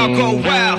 [0.00, 0.69] I'll go wild.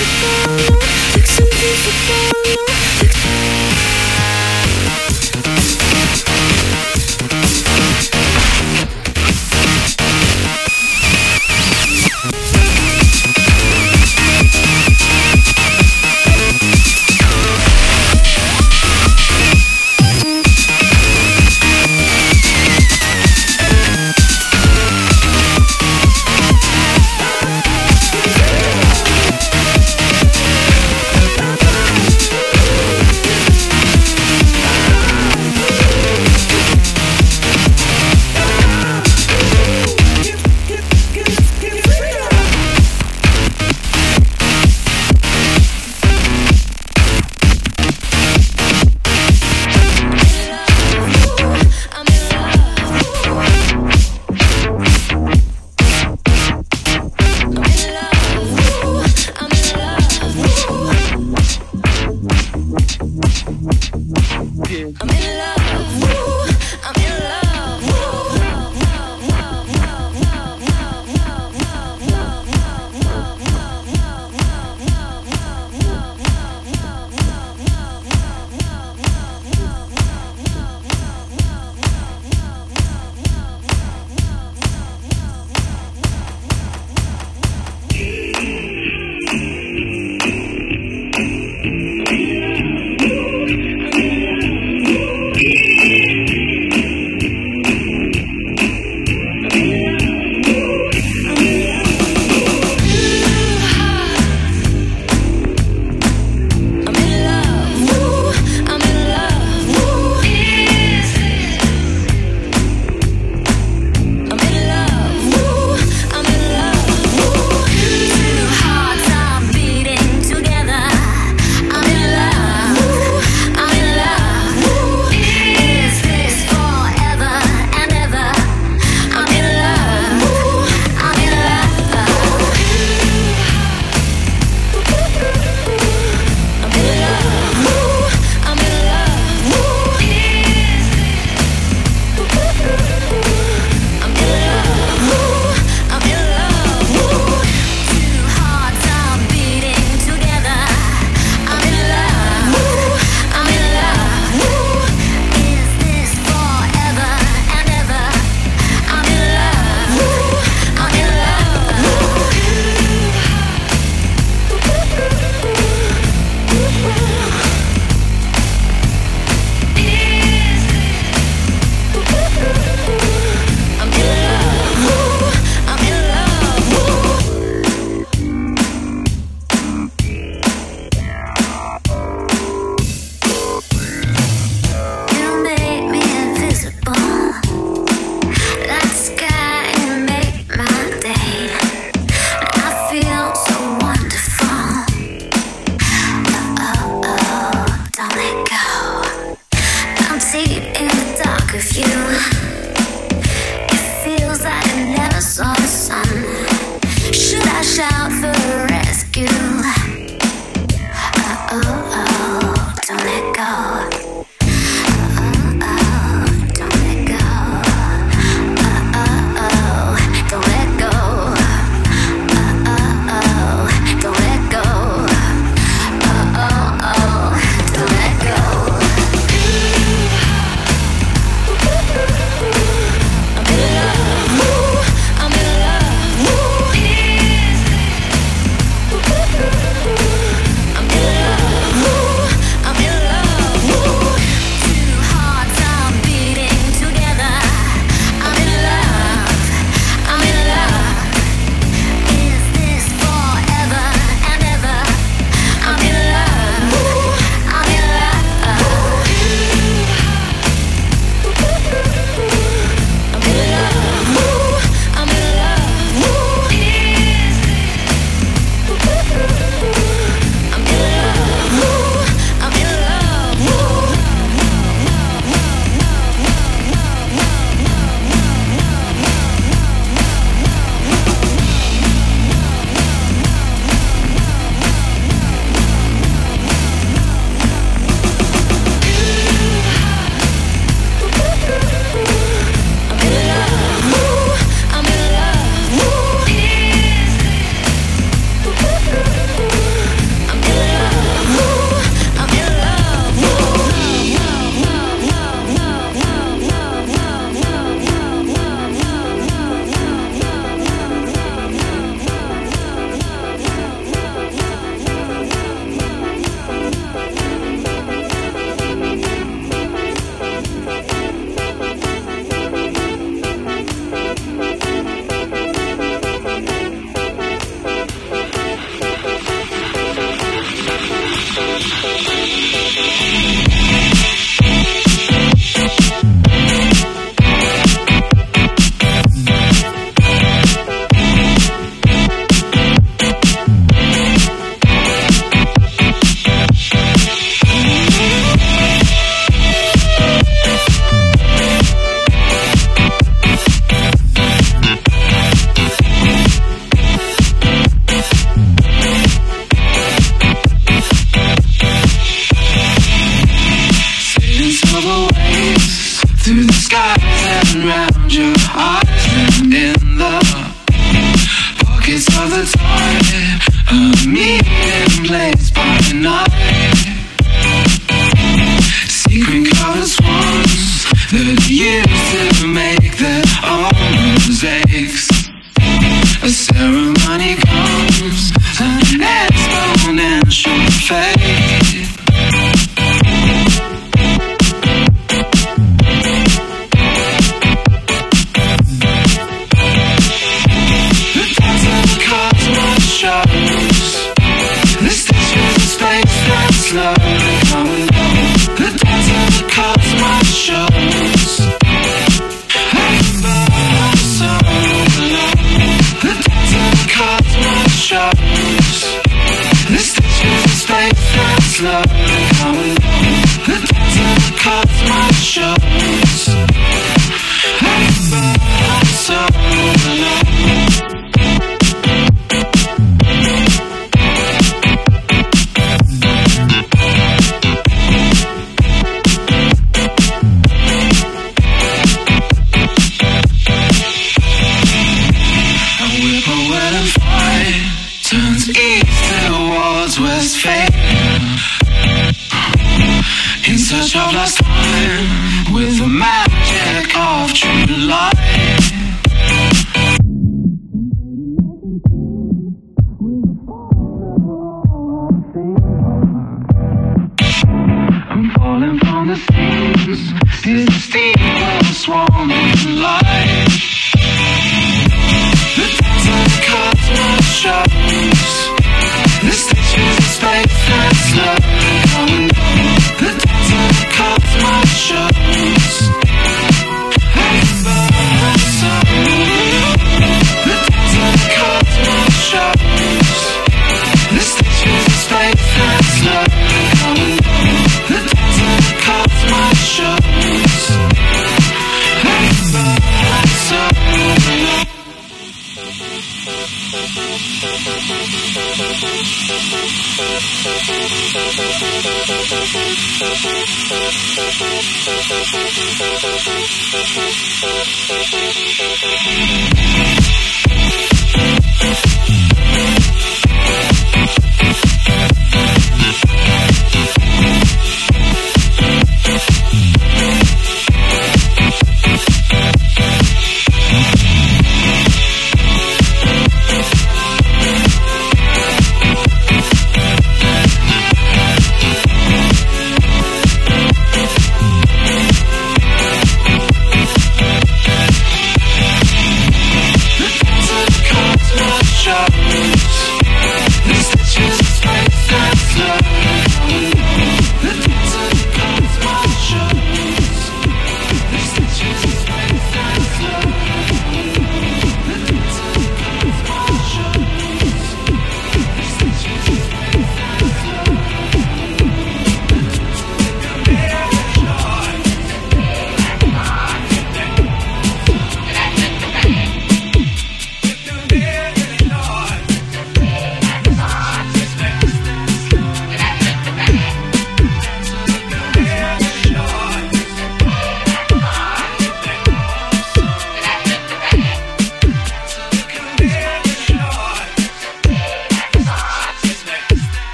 [0.00, 0.78] for fun,
[1.12, 2.79] take something for fun.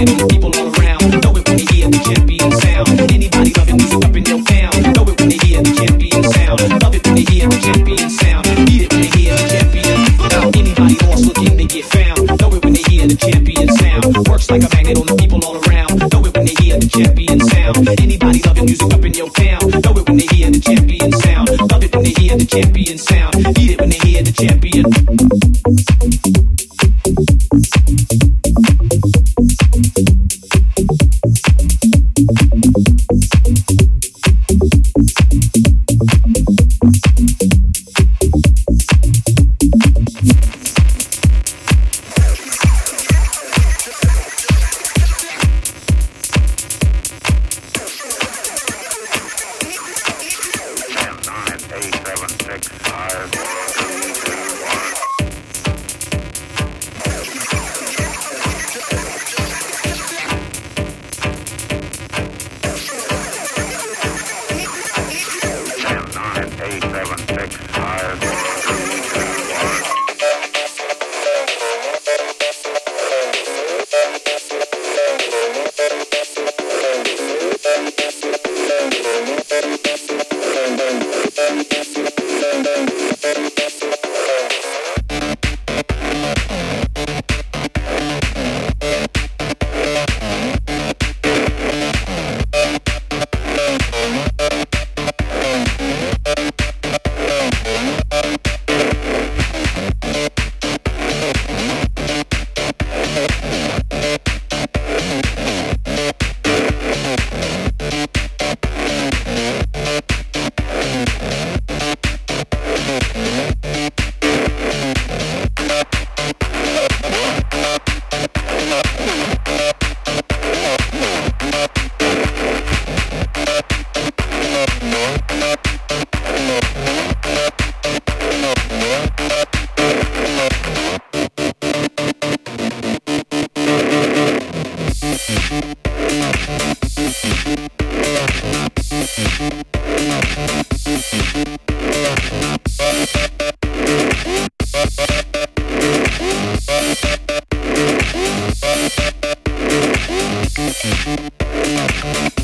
[0.00, 0.39] You.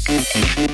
[0.08, 0.70] Thank